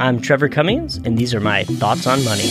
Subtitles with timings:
[0.00, 2.48] I'm Trevor Cummings, and these are my thoughts on money.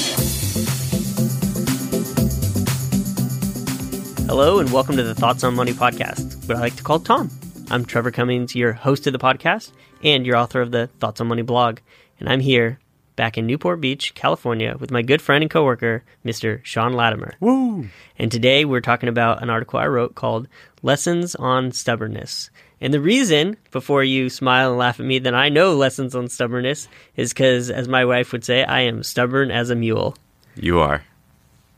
[4.27, 7.31] Hello, and welcome to the Thoughts on Money podcast, what I like to call Tom.
[7.71, 9.71] I'm Trevor Cummings, your host of the podcast
[10.03, 11.79] and your author of the Thoughts on Money blog.
[12.19, 12.77] And I'm here
[13.15, 16.63] back in Newport Beach, California, with my good friend and coworker, Mr.
[16.63, 17.33] Sean Latimer.
[17.39, 17.87] Woo!
[18.19, 20.47] And today we're talking about an article I wrote called
[20.83, 22.51] Lessons on Stubbornness.
[22.81, 26.29] And the reason, before you smile and laugh at me, that I know lessons on
[26.29, 30.15] stubbornness is because, as my wife would say, I am stubborn as a mule.
[30.55, 31.03] You are.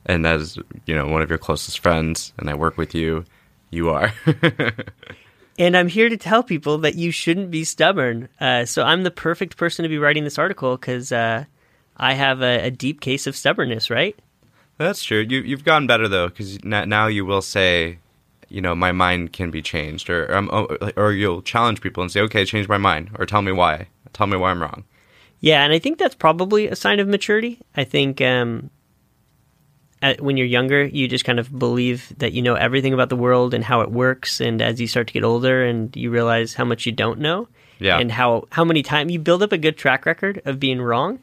[0.05, 3.25] And as, you know, one of your closest friends, and I work with you,
[3.71, 4.13] you are.
[5.57, 8.29] and I'm here to tell people that you shouldn't be stubborn.
[8.39, 11.45] Uh, so I'm the perfect person to be writing this article because uh,
[11.97, 14.17] I have a, a, deep case of stubbornness, right?
[14.77, 15.25] That's true.
[15.27, 17.99] You, you've gotten better, though, because now you will say,
[18.51, 20.65] you know my mind can be changed or um, oh,
[20.97, 23.87] or you'll challenge people and say okay change my mind or tell me why.
[24.13, 24.83] Tell me why i'm wrong.
[25.39, 27.59] Yeah and i think that's probably a sign of maturity.
[27.75, 28.69] I think um,
[30.01, 33.15] at, when you're younger you just kind of believe that you know everything about the
[33.15, 36.53] world and how it works and as you start to get older and you realize
[36.53, 37.47] how much you don't know
[37.79, 37.99] yeah.
[37.99, 41.19] and how how many times you build up a good track record of being wrong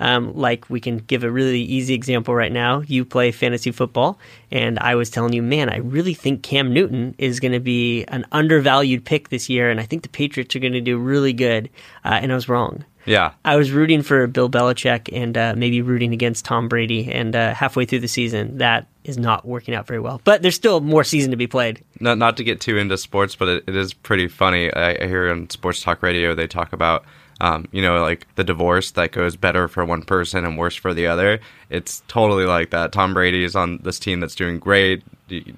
[0.00, 2.80] um, like we can give a really easy example right now.
[2.80, 4.18] You play fantasy football,
[4.50, 8.04] and I was telling you, man, I really think Cam Newton is going to be
[8.04, 11.32] an undervalued pick this year, and I think the Patriots are going to do really
[11.32, 11.70] good.
[12.04, 12.84] Uh, and I was wrong.
[13.06, 13.32] Yeah.
[13.44, 17.10] I was rooting for Bill Belichick and uh, maybe rooting against Tom Brady.
[17.10, 20.20] And uh, halfway through the season, that is not working out very well.
[20.24, 21.82] But there's still more season to be played.
[22.00, 24.72] Not, not to get too into sports, but it, it is pretty funny.
[24.72, 27.04] I, I hear on sports talk radio they talk about
[27.40, 30.94] um, you know, like the divorce that goes better for one person and worse for
[30.94, 31.40] the other.
[31.70, 32.92] It's totally like that.
[32.92, 35.02] Tom Brady is on this team that's doing great.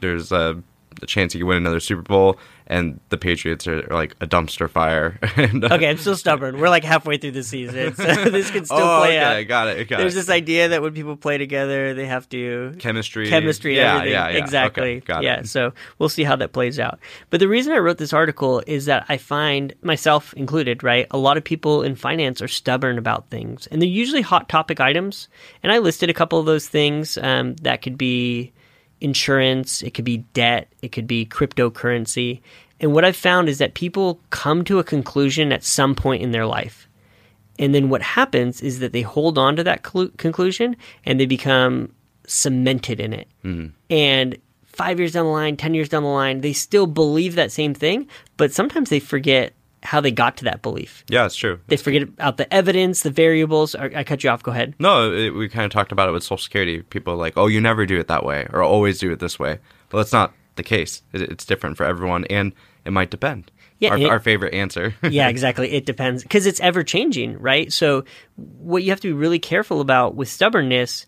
[0.01, 0.63] There's a,
[1.03, 4.69] a chance he could win another Super Bowl, and the Patriots are, like a dumpster
[4.69, 5.19] fire.
[5.37, 6.59] and, uh, okay, I'm still stubborn.
[6.59, 9.49] We're like halfway through the season, so this can still oh, play okay, out.
[9.49, 9.89] Got it.
[9.89, 10.21] Got There's it.
[10.21, 14.13] this idea that when people play together, they have to chemistry, chemistry, yeah, everything.
[14.13, 14.39] yeah, yeah.
[14.39, 14.99] exactly.
[14.99, 15.49] Okay, yeah, it.
[15.49, 16.99] so we'll see how that plays out.
[17.31, 21.07] But the reason I wrote this article is that I find myself included, right?
[21.11, 24.79] A lot of people in finance are stubborn about things, and they're usually hot topic
[24.79, 25.29] items.
[25.63, 28.53] And I listed a couple of those things um, that could be
[29.01, 32.41] insurance, it could be debt, it could be cryptocurrency.
[32.81, 36.31] And what I've found is that people come to a conclusion at some point in
[36.31, 36.89] their life.
[37.59, 41.27] And then what happens is that they hold on to that cl- conclusion and they
[41.27, 41.93] become
[42.27, 43.29] cemented in it.
[43.45, 43.69] Mm-hmm.
[43.91, 47.51] And five years down the line, 10 years down the line, they still believe that
[47.51, 49.53] same thing, but sometimes they forget
[49.83, 51.05] how they got to that belief.
[51.09, 51.61] Yeah, it's true.
[51.69, 53.75] They forget about the evidence, the variables.
[53.75, 54.43] I cut you off.
[54.43, 54.75] Go ahead.
[54.79, 56.83] No, it, we kind of talked about it with Social Security.
[56.83, 59.39] People are like, oh, you never do it that way, or always do it this
[59.39, 59.59] way.
[59.93, 61.03] Well, that's not the case.
[61.13, 62.53] It, it's different for everyone, and
[62.85, 63.51] it might depend.
[63.79, 64.95] Yeah, our, it, our favorite answer.
[65.03, 65.71] yeah, exactly.
[65.71, 67.73] It depends because it's ever changing, right?
[67.73, 68.05] So,
[68.37, 71.07] what you have to be really careful about with stubbornness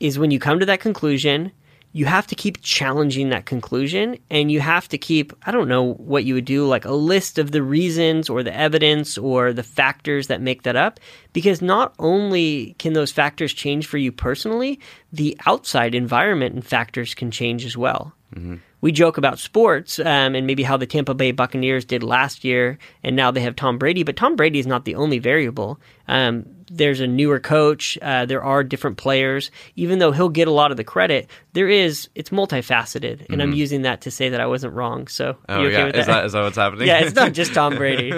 [0.00, 1.52] is when you come to that conclusion,
[1.96, 5.94] you have to keep challenging that conclusion and you have to keep i don't know
[5.94, 9.62] what you would do like a list of the reasons or the evidence or the
[9.62, 11.00] factors that make that up
[11.32, 14.78] because not only can those factors change for you personally
[15.10, 18.56] the outside environment and factors can change as well mm-hmm.
[18.82, 22.78] we joke about sports um, and maybe how the tampa bay buccaneers did last year
[23.02, 26.44] and now they have tom brady but tom brady is not the only variable um,
[26.70, 27.98] there's a newer coach.
[28.00, 29.50] Uh, there are different players.
[29.76, 33.40] Even though he'll get a lot of the credit, there is it's multifaceted, and mm-hmm.
[33.40, 35.06] I'm using that to say that I wasn't wrong.
[35.08, 36.06] So, oh okay yeah, is that?
[36.06, 36.86] that is that what's happening?
[36.86, 38.12] yeah, it's not just Tom Brady.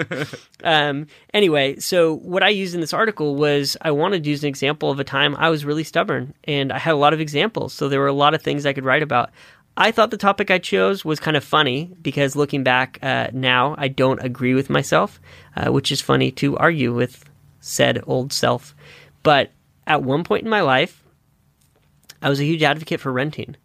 [0.63, 4.49] um, anyway, so what I used in this article was I wanted to use an
[4.49, 7.73] example of a time I was really stubborn, and I had a lot of examples.
[7.73, 9.31] So there were a lot of things I could write about.
[9.77, 13.75] I thought the topic I chose was kind of funny because looking back uh, now,
[13.77, 15.21] I don't agree with myself,
[15.55, 17.28] uh, which is funny to argue with
[17.59, 18.75] said old self.
[19.23, 19.51] But
[19.87, 21.03] at one point in my life,
[22.21, 23.55] I was a huge advocate for renting.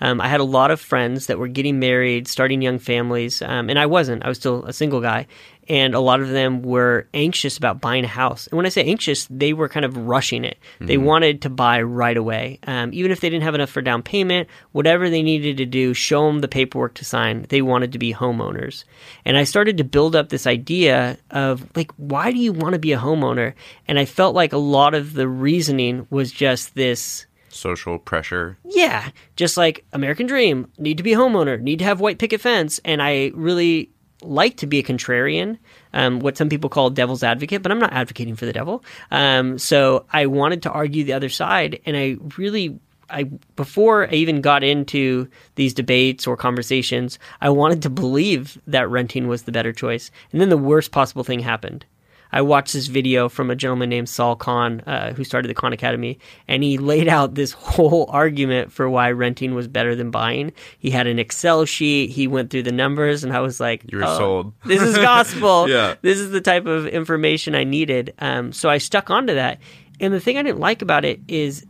[0.00, 3.70] Um, I had a lot of friends that were getting married, starting young families, um,
[3.70, 4.24] and I wasn't.
[4.24, 5.28] I was still a single guy,
[5.68, 8.46] and a lot of them were anxious about buying a house.
[8.46, 10.58] And when I say anxious, they were kind of rushing it.
[10.74, 10.86] Mm-hmm.
[10.86, 14.02] They wanted to buy right away, um, even if they didn't have enough for down
[14.02, 14.48] payment.
[14.72, 17.46] Whatever they needed to do, show them the paperwork to sign.
[17.48, 18.84] They wanted to be homeowners,
[19.24, 22.78] and I started to build up this idea of like, why do you want to
[22.78, 23.54] be a homeowner?
[23.86, 28.58] And I felt like a lot of the reasoning was just this social pressure.
[28.64, 32.40] Yeah, just like American Dream, need to be a homeowner, need to have white picket
[32.40, 33.90] fence, and I really
[34.24, 35.58] like to be a contrarian,
[35.92, 38.84] um, what some people call devil's advocate, but I'm not advocating for the devil.
[39.10, 42.78] Um, so I wanted to argue the other side, and I really.
[43.10, 43.24] I
[43.56, 49.28] before I even got into these debates or conversations, I wanted to believe that renting
[49.28, 50.10] was the better choice.
[50.30, 51.84] And then the worst possible thing happened.
[52.32, 55.72] I watched this video from a gentleman named Sal Khan, uh, who started the Khan
[55.72, 56.18] Academy,
[56.48, 60.52] and he laid out this whole argument for why renting was better than buying.
[60.78, 62.10] He had an Excel sheet.
[62.10, 65.68] He went through the numbers, and I was like, "You're "Oh, sold." This is gospel.
[65.68, 65.96] Yeah.
[66.02, 68.14] This is the type of information I needed.
[68.18, 69.58] Um, so I stuck onto that.
[70.00, 71.66] And the thing I didn't like about it is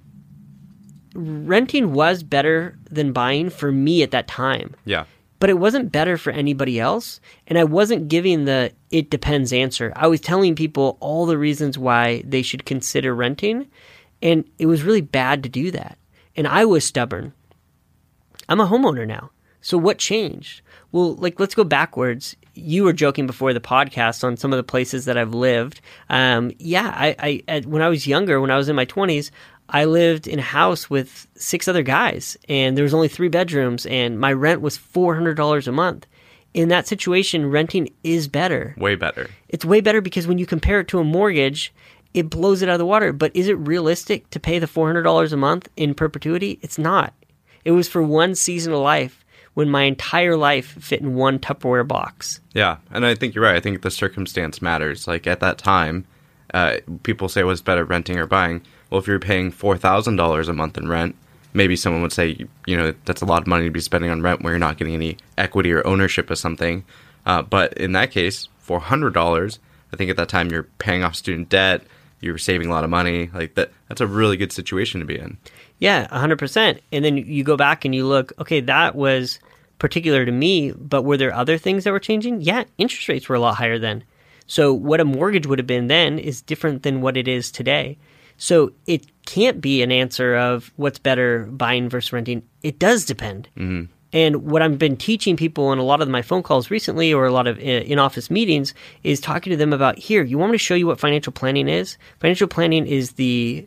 [1.15, 5.05] renting was better than buying for me at that time Yeah.
[5.43, 7.19] But it wasn't better for anybody else.
[7.49, 9.93] And I wasn't giving the it depends answer.
[9.97, 13.67] I was telling people all the reasons why they should consider renting.
[14.23, 15.99] And it was really bad to do that.
[16.37, 17.33] And I was stubborn.
[18.49, 19.33] I'm a homeowner now.
[19.61, 20.61] So what changed?
[20.93, 22.37] Well, like, let's go backwards.
[22.55, 25.81] You were joking before the podcast on some of the places that I've lived.
[26.11, 29.31] Um, yeah, I, I when I was younger, when I was in my 20s,
[29.69, 33.87] I lived in a house with six other guys, and there was only three bedrooms,
[33.87, 36.07] and my rent was four hundred dollars a month.
[36.53, 38.75] In that situation, renting is better.
[38.77, 39.31] Way better.
[39.49, 41.73] It's way better because when you compare it to a mortgage,
[42.13, 43.15] it blows it out of the water.
[43.15, 46.59] But is it realistic to pay the four hundred dollars a month in perpetuity?
[46.61, 47.15] It's not.
[47.65, 49.22] It was for one season of life
[49.55, 52.41] when my entire life fit in one Tupperware box.
[52.55, 53.57] Yeah, and I think you're right.
[53.57, 55.07] I think the circumstance matters.
[55.07, 56.07] Like at that time,
[56.55, 58.63] uh, people say what's better, renting or buying.
[58.91, 61.17] Well, if you're paying four thousand dollars a month in rent,
[61.55, 64.23] maybe someone would say, you know, that's a lot of money to be spending on
[64.23, 66.85] rent where you're not getting any equity or ownership of something.
[67.25, 69.59] Uh, but in that case, four hundred dollars,
[69.93, 71.83] I think at that time you're paying off student debt,
[72.23, 73.29] you're saving a lot of money.
[73.35, 75.37] Like that, that's a really good situation to be in.
[75.79, 76.81] Yeah, 100%.
[76.93, 79.41] And then you go back and you look, okay, that was
[79.79, 82.41] particular to me, but were there other things that were changing?
[82.41, 84.05] Yeah, interest rates were a lot higher then.
[84.47, 87.99] So what a mortgage would have been then is different than what it is today.
[88.37, 92.43] So it can't be an answer of what's better buying versus renting.
[92.63, 93.49] It does depend.
[93.57, 93.93] Mm-hmm.
[94.13, 97.25] And what I've been teaching people in a lot of my phone calls recently or
[97.25, 100.53] a lot of uh, in office meetings is talking to them about here, you want
[100.53, 101.97] me to show you what financial planning is?
[102.21, 103.67] Financial planning is the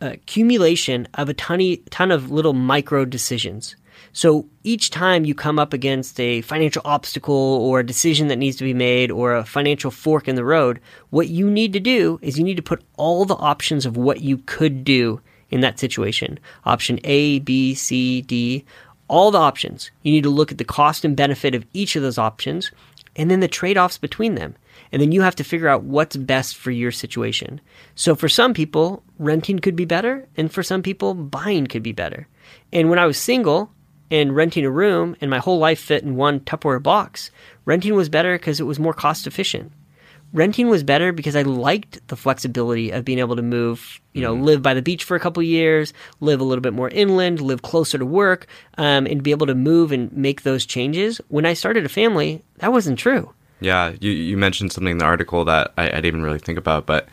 [0.00, 3.74] uh, accumulation of a ton, ton of little micro decisions.
[4.12, 8.56] So each time you come up against a financial obstacle or a decision that needs
[8.58, 10.80] to be made or a financial fork in the road,
[11.10, 14.20] what you need to do is you need to put all the options of what
[14.20, 15.20] you could do
[15.50, 16.38] in that situation.
[16.64, 18.64] Option A, B, C, D,
[19.08, 19.90] all the options.
[20.02, 22.70] You need to look at the cost and benefit of each of those options
[23.16, 24.56] and then the trade offs between them.
[24.92, 27.60] And then you have to figure out what's best for your situation.
[27.94, 31.92] So for some people, renting could be better, and for some people, buying could be
[31.92, 32.28] better.
[32.72, 33.70] And when I was single
[34.10, 37.30] and renting a room and my whole life fit in one Tupperware box,
[37.64, 39.72] renting was better because it was more cost efficient.
[40.34, 44.34] Renting was better because I liked the flexibility of being able to move, you know,
[44.34, 47.62] live by the beach for a couple years, live a little bit more inland, live
[47.62, 51.20] closer to work, um, and be able to move and make those changes.
[51.28, 53.32] When I started a family, that wasn't true.
[53.60, 56.58] Yeah, you, you mentioned something in the article that I, I didn't even really think
[56.58, 57.06] about, but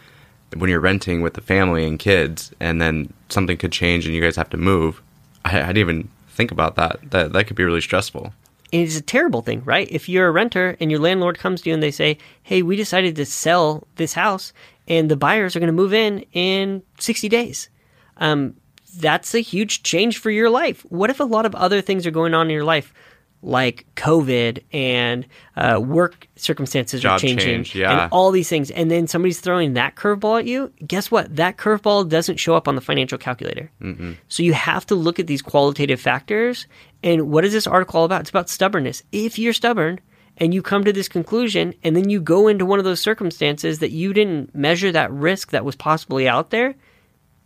[0.57, 4.21] when you're renting with the family and kids, and then something could change and you
[4.21, 4.99] guys have to move,
[5.45, 6.99] I, I didn't even think about that.
[7.11, 8.33] That that could be really stressful.
[8.73, 9.87] And it's a terrible thing, right?
[9.91, 12.75] If you're a renter and your landlord comes to you and they say, "Hey, we
[12.75, 14.53] decided to sell this house,
[14.87, 17.69] and the buyers are going to move in in 60 days,"
[18.17, 18.55] um,
[18.97, 20.85] that's a huge change for your life.
[20.89, 22.93] What if a lot of other things are going on in your life?
[23.43, 28.03] Like COVID and uh, work circumstances Job are changing, change, yeah.
[28.03, 30.71] and all these things, and then somebody's throwing that curveball at you.
[30.85, 31.35] Guess what?
[31.35, 33.71] That curveball doesn't show up on the financial calculator.
[33.81, 34.13] Mm-hmm.
[34.27, 36.67] So you have to look at these qualitative factors.
[37.03, 38.21] And what is this article all about?
[38.21, 39.01] It's about stubbornness.
[39.11, 39.99] If you're stubborn
[40.37, 43.79] and you come to this conclusion, and then you go into one of those circumstances
[43.79, 46.75] that you didn't measure that risk that was possibly out there,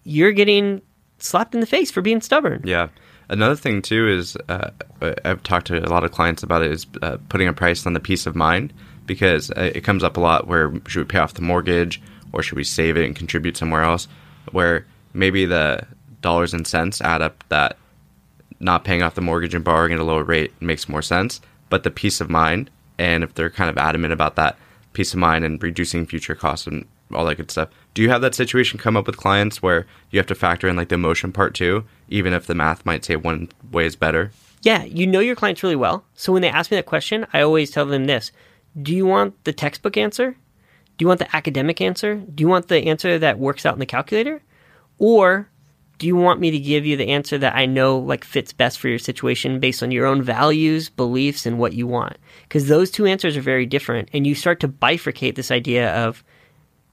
[0.03, 0.81] you're getting
[1.17, 2.61] slapped in the face for being stubborn.
[2.63, 2.89] Yeah.
[3.27, 4.69] Another thing too is uh,
[5.23, 7.93] I've talked to a lot of clients about it is uh, putting a price on
[7.93, 8.73] the peace of mind
[9.05, 12.01] because uh, it comes up a lot where should we pay off the mortgage
[12.33, 14.07] or should we save it and contribute somewhere else
[14.51, 15.81] where maybe the
[16.21, 17.77] dollars and cents add up that
[18.59, 21.83] not paying off the mortgage and borrowing at a lower rate makes more sense but
[21.83, 24.57] the peace of mind and if they're kind of adamant about that
[24.93, 27.69] peace of mind and reducing future costs and all that good stuff.
[27.93, 30.75] Do you have that situation come up with clients where you have to factor in
[30.75, 34.31] like the emotion part too, even if the math might say one way is better?
[34.61, 36.03] Yeah, you know your clients really well.
[36.15, 38.31] So when they ask me that question, I always tell them this
[38.81, 40.35] Do you want the textbook answer?
[40.97, 42.15] Do you want the academic answer?
[42.15, 44.41] Do you want the answer that works out in the calculator?
[44.97, 45.49] Or
[45.97, 48.79] do you want me to give you the answer that I know like fits best
[48.79, 52.17] for your situation based on your own values, beliefs, and what you want?
[52.43, 56.23] Because those two answers are very different, and you start to bifurcate this idea of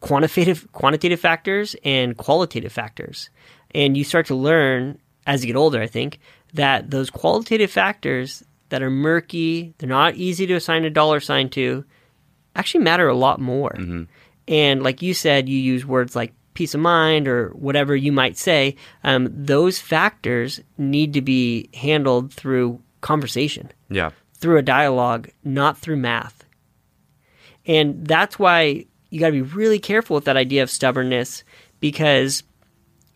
[0.03, 3.31] quantitative quantitative factors and qualitative factors.
[3.75, 6.19] And you start to learn as you get older, I think,
[6.53, 11.49] that those qualitative factors that are murky, they're not easy to assign a dollar sign
[11.51, 11.85] to,
[12.57, 13.79] actually matter a lot more.
[14.49, 18.37] And like you said, you use words like peace of mind or whatever you might
[18.37, 18.77] say.
[19.05, 24.11] Um, those factors need to be handled through conversation, Yeah.
[24.35, 26.45] through a dialogue, not through math.
[27.67, 31.45] And that's why you got to be really careful with that idea of stubbornness
[31.81, 32.43] because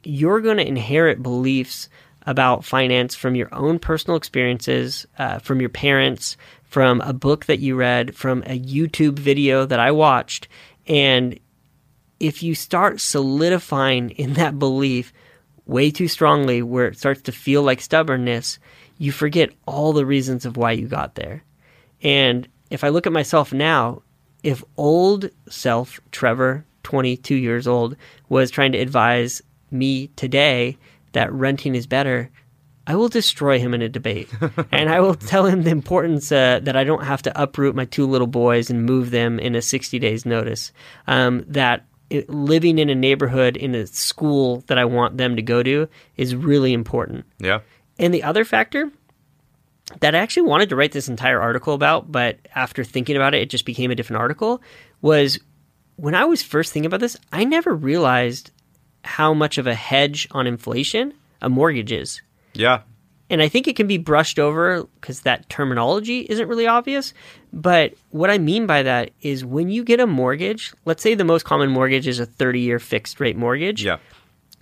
[0.05, 1.89] you're going to inherit beliefs
[2.27, 7.61] about finance from your own personal experiences, uh, from your parents, from a book that
[7.61, 10.49] you read, from a YouTube video that I watched.
[10.87, 11.41] And
[12.21, 15.15] if you start solidifying in that belief
[15.65, 18.59] way too strongly, where it starts to feel like stubbornness,
[18.99, 21.43] you forget all the reasons of why you got there.
[22.03, 24.03] And if I look at myself now,
[24.47, 27.97] if old self, Trevor, 22 years old,
[28.29, 30.79] was trying to advise me today
[31.15, 32.31] that renting is better,
[32.87, 34.31] I will destroy him in a debate.
[34.71, 37.87] and I will tell him the importance uh, that I don't have to uproot my
[37.87, 40.71] two little boys and move them in a 60 days notice.
[41.09, 45.43] Um, that it, living in a neighborhood, in a school that I want them to
[45.43, 47.25] go to is really important.
[47.41, 47.63] Yeah.
[47.99, 48.93] And the other factor
[50.01, 53.43] that I actually wanted to write this entire article about, but after thinking about it,
[53.43, 54.63] it just became a different article,
[55.01, 55.39] was
[55.97, 58.51] when I was first thinking about this, I never realized
[59.05, 62.21] how much of a hedge on inflation a mortgage is.
[62.55, 62.81] Yeah.
[63.31, 67.13] And I think it can be brushed over because that terminology isn't really obvious.
[67.53, 71.25] But what I mean by that is when you get a mortgage, let's say the
[71.25, 73.99] most common mortgage is a 30 year fixed rate mortgage Yeah.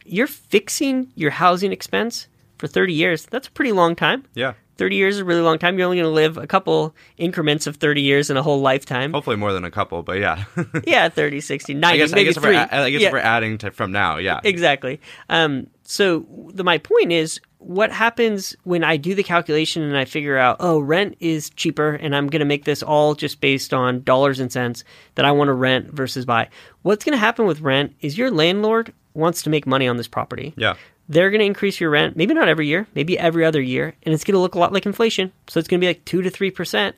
[0.04, 2.26] you're fixing your housing expense
[2.58, 3.26] for 30 years.
[3.26, 4.24] That's a pretty long time.
[4.34, 4.54] Yeah.
[4.76, 5.78] 30 years is a really long time.
[5.78, 9.12] You're only going to live a couple increments of 30 years in a whole lifetime.
[9.12, 10.44] Hopefully more than a couple, but yeah.
[10.86, 12.56] Yeah, 30, 60, 90, I guess, I maybe guess, if we're, three.
[12.56, 14.40] I guess Yeah, if we're adding to from now, yeah.
[14.44, 15.00] exactly.
[15.28, 20.04] Um, so the, my point is, what happens when I do the calculation and I
[20.04, 23.72] figure out, oh, rent is cheaper, and I'm going to make this all just based
[23.72, 26.48] on dollars and cents that I want to rent versus buy.
[26.82, 30.08] What's going to happen with rent is your landlord wants to make money on this
[30.08, 30.52] property.
[30.56, 30.74] Yeah.
[31.08, 34.14] They're going to increase your rent, maybe not every year, maybe every other year, and
[34.14, 35.32] it's going to look a lot like inflation.
[35.48, 36.92] So it's going to be like 2 to 3%,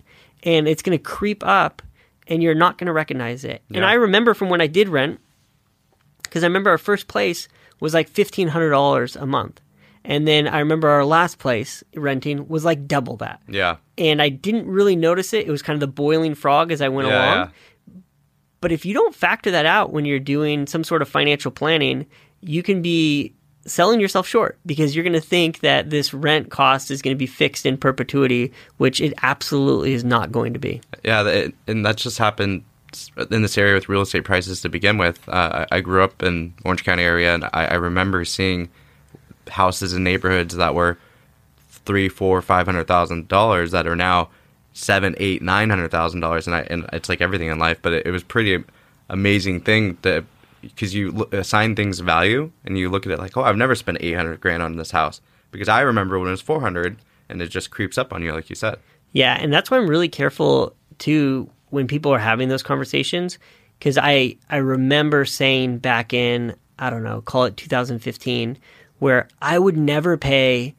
[0.45, 1.83] and it's going to creep up,
[2.29, 3.63] and you're not going to recognize it.
[3.75, 5.21] And I remember from when I did rent,
[6.23, 7.49] because I remember our first place
[7.81, 9.61] was like $1,500 a month.
[10.05, 13.41] And then I remember our last place renting was like double that.
[13.49, 13.77] Yeah.
[13.99, 15.49] And I didn't really notice it.
[15.49, 17.49] It was kind of the boiling frog as I went Yeah, along.
[17.49, 17.95] yeah.
[18.61, 22.07] But if you don't factor that out when you're doing some sort of financial planning,
[22.41, 23.35] you can be
[23.67, 27.19] selling yourself short because you're going to think that this rent cost is going to
[27.19, 30.81] be fixed in perpetuity, which it absolutely is not going to be.
[31.05, 32.65] Yeah, and that's just happened
[33.31, 35.29] in this area with real estate prices to begin with.
[35.29, 38.69] Uh, I grew up in Orange County area, and I, I remember seeing
[39.49, 40.99] houses in neighborhoods that were
[41.69, 44.29] three, four, five hundred thousand dollars that are now
[44.73, 47.93] seven, eight, nine hundred thousand dollars, and I and it's like everything in life, but
[47.93, 48.63] it, it was pretty
[49.09, 50.25] amazing thing to
[50.69, 53.99] because you assign things value and you look at it like, oh, I've never spent
[54.01, 55.21] eight hundred grand on this house
[55.51, 58.33] because I remember when it was four hundred, and it just creeps up on you,
[58.33, 58.79] like you said.
[59.13, 63.39] Yeah, and that's why I'm really careful too when people are having those conversations
[63.79, 68.59] because I I remember saying back in I don't know, call it 2015,
[68.99, 70.75] where I would never pay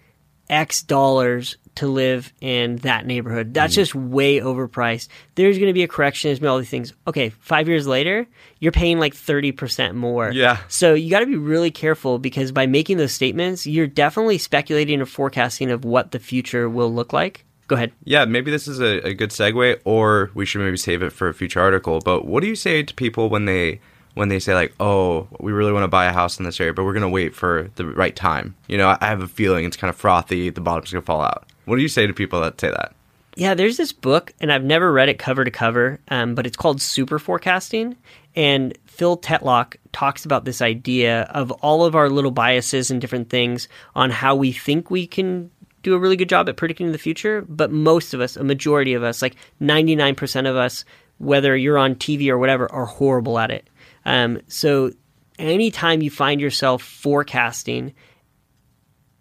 [0.49, 3.53] X dollars to live in that neighborhood.
[3.53, 3.77] That's mm.
[3.77, 5.07] just way overpriced.
[5.35, 6.29] There's going to be a correction.
[6.29, 6.93] There's going to be all these things.
[7.07, 8.27] Okay, five years later,
[8.59, 10.31] you're paying like 30% more.
[10.31, 10.59] Yeah.
[10.67, 15.01] So you got to be really careful because by making those statements, you're definitely speculating
[15.01, 17.45] or forecasting of what the future will look like.
[17.67, 17.91] Go ahead.
[18.05, 21.27] Yeah, maybe this is a, a good segue, or we should maybe save it for
[21.27, 21.99] a future article.
[21.99, 23.81] But what do you say to people when they
[24.17, 26.73] when they say like, "Oh, we really want to buy a house in this area,
[26.73, 28.55] but we're gonna wait for the right time"?
[28.67, 30.49] You know, I have a feeling it's kind of frothy.
[30.49, 31.45] The bottom's gonna fall out.
[31.65, 32.93] What do you say to people that say that?
[33.35, 36.57] Yeah, there's this book, and I've never read it cover to cover, um, but it's
[36.57, 37.95] called Super Forecasting.
[38.35, 43.29] And Phil Tetlock talks about this idea of all of our little biases and different
[43.29, 45.51] things on how we think we can
[45.83, 47.45] do a really good job at predicting the future.
[47.47, 50.83] But most of us, a majority of us, like 99% of us,
[51.19, 53.69] whether you're on TV or whatever, are horrible at it.
[54.07, 54.91] Um, so
[55.37, 57.93] anytime you find yourself forecasting,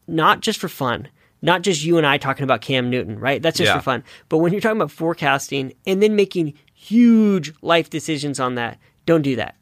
[0.07, 1.09] not just for fun,
[1.43, 3.43] not just you and I talking about Cam Newton, right?
[3.43, 3.77] That's just Yeah.
[3.79, 4.05] for fun.
[4.29, 9.23] But when you're talking about forecasting and then making huge life decisions on that, don't
[9.23, 9.57] do that.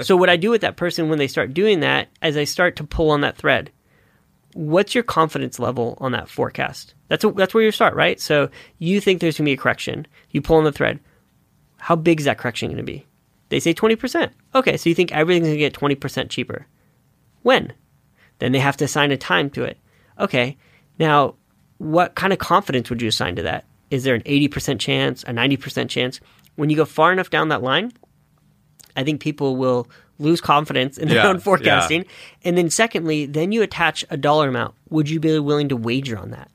[0.04, 2.76] so what I do with that person when they start doing that is I start
[2.76, 3.70] to pull on that thread.
[4.54, 6.94] What's your confidence level on that forecast?
[7.08, 8.20] That's a, that's where you start, right?
[8.20, 10.06] So you think there's going to be a correction.
[10.30, 11.00] You pull on the thread.
[11.78, 13.06] How big is that correction going to be?
[13.52, 14.30] They say 20%.
[14.54, 16.66] Okay, so you think everything's going to get 20% cheaper.
[17.42, 17.74] When?
[18.38, 19.76] Then they have to assign a time to it.
[20.18, 20.56] Okay,
[20.98, 21.34] now
[21.76, 23.66] what kind of confidence would you assign to that?
[23.90, 26.18] Is there an 80% chance, a 90% chance?
[26.56, 27.92] When you go far enough down that line,
[28.96, 29.86] I think people will
[30.18, 32.06] lose confidence in their Yeah, own forecasting.
[32.44, 34.74] And then, secondly, then you attach a dollar amount.
[34.88, 36.50] Would you be willing to wager on that?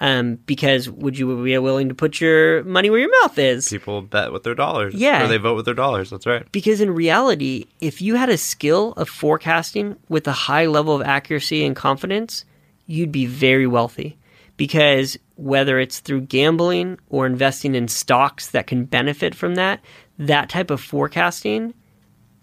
[0.00, 3.68] Um, because would you be willing to put your money where your mouth is?
[3.68, 4.94] People bet with their dollars.
[4.94, 5.24] Yeah.
[5.24, 6.10] Or they vote with their dollars.
[6.10, 6.50] That's right.
[6.50, 11.02] Because in reality, if you had a skill of forecasting with a high level of
[11.02, 12.44] accuracy and confidence,
[12.86, 14.18] you'd be very wealthy.
[14.56, 19.80] Because whether it's through gambling or investing in stocks that can benefit from that,
[20.18, 21.74] that type of forecasting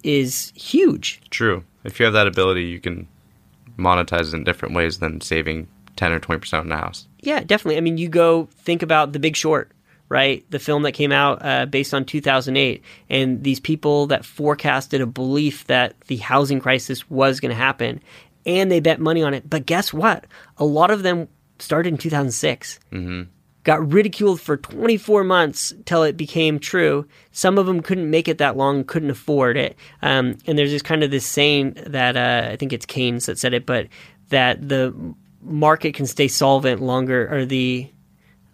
[0.04, 1.22] is huge.
[1.30, 1.64] True.
[1.84, 3.08] If you have that ability, you can
[3.78, 7.08] monetize it in different ways than saving 10 or 20% on the house.
[7.20, 7.78] Yeah, definitely.
[7.78, 9.72] I mean, you go think about The Big Short,
[10.10, 10.46] right?
[10.50, 15.06] The film that came out uh, based on 2008, and these people that forecasted a
[15.06, 18.02] belief that the housing crisis was going to happen,
[18.46, 19.50] and they bet money on it.
[19.50, 20.26] But guess what?
[20.58, 21.28] A lot of them
[21.60, 22.80] started in 2006.
[22.92, 23.24] Mm-hmm.
[23.64, 27.08] Got ridiculed for 24 months till it became true.
[27.32, 29.78] Some of them couldn't make it that long, couldn't afford it.
[30.02, 33.38] Um, and there's this kind of this saying that uh, I think it's Keynes that
[33.38, 33.88] said it, but
[34.30, 34.96] that the
[35.42, 37.92] market can stay solvent longer, or the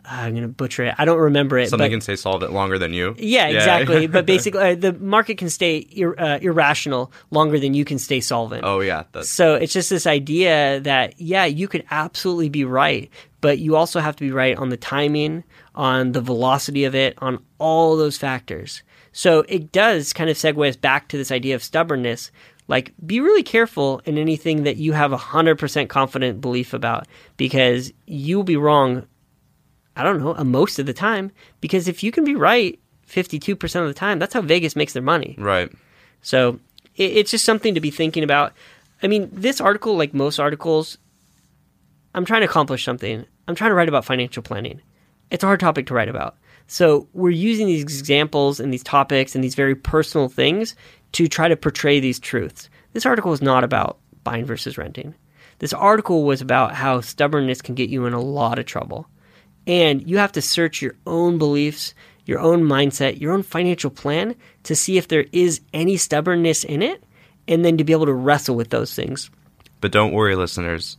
[0.10, 0.96] I'm going to butcher it.
[0.98, 1.70] I don't remember it.
[1.70, 3.14] Something but, can stay solvent longer than you.
[3.18, 4.08] yeah, exactly.
[4.08, 8.22] but basically, uh, the market can stay ir- uh, irrational longer than you can stay
[8.22, 8.64] solvent.
[8.64, 9.04] oh, yeah.
[9.12, 13.10] That's, So it's just this idea that, yeah, you could absolutely be right,
[13.42, 15.44] but you also have to be right on the timing,
[15.76, 18.84] on the velocity of it, on all those factors.
[19.12, 22.32] So it does kind of segue us back to this idea of stubbornness.
[22.68, 27.08] Like, be really careful in anything that you have a 100% confident belief about
[27.38, 29.08] because you'll be wrong,
[29.96, 31.32] I don't know, most of the time.
[31.62, 35.02] Because if you can be right 52% of the time, that's how Vegas makes their
[35.02, 35.36] money.
[35.40, 35.72] right.
[36.22, 36.60] So
[36.96, 38.54] it, it's just something to be thinking about.
[39.02, 40.98] I mean, this article, like most articles,
[42.14, 43.26] I'm trying to accomplish something.
[43.48, 44.82] I'm trying to write about financial planning.
[45.30, 46.36] It's a hard topic to write about.
[46.68, 50.76] So we're using these examples and these topics and these very personal things
[51.14, 52.70] to try to portray these truths.
[52.94, 55.16] This article is not about buying versus renting.
[55.60, 59.08] This article was about how stubbornness can get you in a lot of trouble.
[59.66, 61.94] And you have to search your own beliefs,
[62.26, 66.82] your own mindset, your own financial plan to see if there is any stubbornness in
[66.82, 67.04] it,
[67.48, 69.32] and then to be able to wrestle with those things.
[69.80, 70.98] But don't worry, listeners.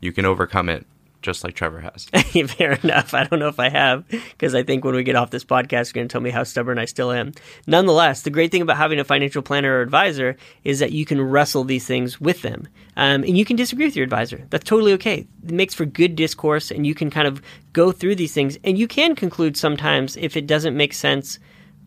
[0.00, 0.86] You can overcome it
[1.22, 2.04] just like Trevor has.
[2.52, 3.14] Fair enough.
[3.14, 5.88] I don't know if I have, because I think when we get off this podcast,
[5.88, 7.32] you're going to tell me how stubborn I still am.
[7.66, 11.20] Nonetheless, the great thing about having a financial planner or advisor is that you can
[11.20, 12.68] wrestle these things with them.
[12.96, 14.46] Um, and you can disagree with your advisor.
[14.50, 15.26] That's totally okay.
[15.44, 18.58] It makes for good discourse, and you can kind of go through these things.
[18.64, 21.38] And you can conclude sometimes if it doesn't make sense,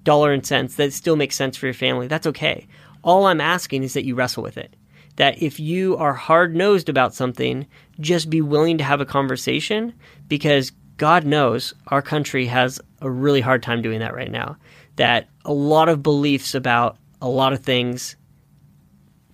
[0.04, 2.08] dollar and cents, that still makes sense for your family.
[2.08, 2.67] That's okay.
[3.04, 4.76] All I'm asking is that you wrestle with it
[5.15, 7.67] that if you are hard nosed about something,
[7.99, 9.93] just be willing to have a conversation
[10.27, 14.58] because God knows our country has a really hard time doing that right now.
[14.95, 18.15] That a lot of beliefs about a lot of things,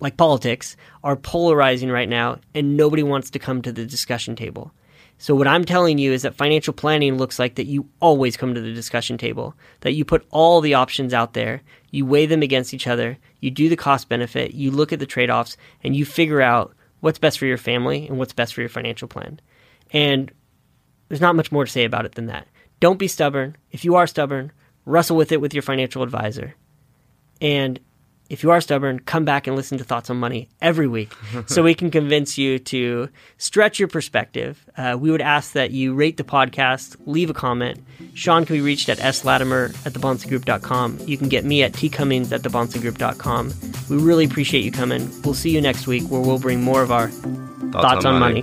[0.00, 4.72] like politics, are polarizing right now, and nobody wants to come to the discussion table.
[5.18, 8.54] So, what I'm telling you is that financial planning looks like that you always come
[8.54, 12.40] to the discussion table, that you put all the options out there, you weigh them
[12.40, 15.94] against each other, you do the cost benefit, you look at the trade offs, and
[15.94, 19.40] you figure out what's best for your family and what's best for your financial plan.
[19.92, 20.30] And
[21.08, 22.46] there's not much more to say about it than that.
[22.78, 23.56] Don't be stubborn.
[23.72, 24.52] If you are stubborn,
[24.86, 26.54] wrestle with it with your financial advisor.
[27.40, 27.80] And
[28.30, 31.12] if you are stubborn, come back and listen to Thoughts on Money every week
[31.46, 34.64] so we can convince you to stretch your perspective.
[34.76, 37.84] Uh, we would ask that you rate the podcast, leave a comment.
[38.14, 41.00] Sean can be reached at slatimer at thebahnsengroup.com.
[41.06, 43.52] You can get me at tcummings at thebahnsengroup.com.
[43.90, 45.10] We really appreciate you coming.
[45.22, 48.42] We'll see you next week where we'll bring more of our Thoughts, thoughts, on, money.